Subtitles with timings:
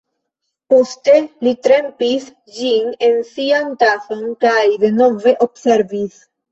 [0.73, 1.13] Poste
[1.49, 6.23] li trempis ĝin en sian tason, kaj denove observis.